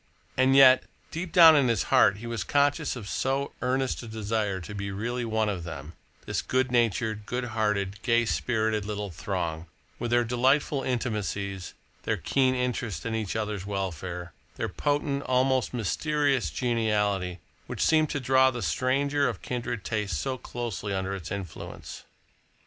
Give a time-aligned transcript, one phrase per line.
[0.35, 4.59] And yet, deep down in his heart he was conscious of so earnest a desire
[4.59, 5.93] to be really one of them,
[6.25, 9.67] this good natured, good hearted, gay spirited little throng,
[9.99, 16.49] with their delightful intimacies, their keen interest in each other's welfare, their potent, almost mysterious
[16.49, 17.37] geniality,
[17.67, 22.05] which seemed to draw the stranger of kindred tastes so closely under its influence.